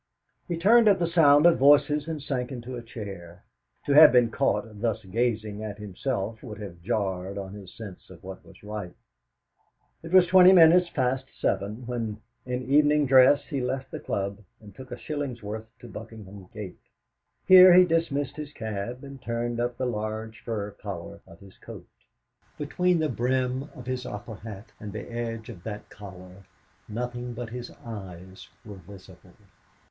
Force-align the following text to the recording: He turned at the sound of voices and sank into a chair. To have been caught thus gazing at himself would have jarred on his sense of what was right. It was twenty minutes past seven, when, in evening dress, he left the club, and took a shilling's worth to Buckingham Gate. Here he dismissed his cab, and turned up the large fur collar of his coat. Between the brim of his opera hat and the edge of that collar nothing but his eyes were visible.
He 0.47 0.57
turned 0.57 0.87
at 0.87 0.97
the 0.97 1.05
sound 1.05 1.45
of 1.45 1.59
voices 1.59 2.07
and 2.07 2.23
sank 2.23 2.51
into 2.51 2.75
a 2.75 2.81
chair. 2.81 3.43
To 3.85 3.93
have 3.93 4.11
been 4.11 4.31
caught 4.31 4.81
thus 4.81 5.05
gazing 5.05 5.63
at 5.63 5.77
himself 5.77 6.41
would 6.41 6.57
have 6.59 6.81
jarred 6.81 7.37
on 7.37 7.53
his 7.53 7.71
sense 7.77 8.09
of 8.09 8.23
what 8.23 8.43
was 8.43 8.63
right. 8.63 8.95
It 10.01 10.11
was 10.11 10.25
twenty 10.25 10.53
minutes 10.53 10.89
past 10.89 11.25
seven, 11.39 11.85
when, 11.85 12.19
in 12.47 12.63
evening 12.63 13.05
dress, 13.05 13.45
he 13.45 13.61
left 13.61 13.91
the 13.91 13.99
club, 13.99 14.39
and 14.59 14.73
took 14.73 14.89
a 14.89 14.97
shilling's 14.97 15.43
worth 15.43 15.67
to 15.81 15.87
Buckingham 15.87 16.47
Gate. 16.51 16.79
Here 17.45 17.71
he 17.75 17.85
dismissed 17.85 18.37
his 18.37 18.51
cab, 18.53 19.03
and 19.03 19.21
turned 19.21 19.59
up 19.59 19.77
the 19.77 19.85
large 19.85 20.41
fur 20.43 20.71
collar 20.71 21.21
of 21.27 21.39
his 21.41 21.59
coat. 21.59 21.85
Between 22.57 22.97
the 22.97 23.07
brim 23.09 23.69
of 23.75 23.85
his 23.85 24.07
opera 24.07 24.37
hat 24.37 24.71
and 24.79 24.93
the 24.93 25.11
edge 25.11 25.47
of 25.49 25.61
that 25.63 25.91
collar 25.91 26.47
nothing 26.89 27.35
but 27.35 27.51
his 27.51 27.69
eyes 27.85 28.47
were 28.65 28.77
visible. 28.77 29.35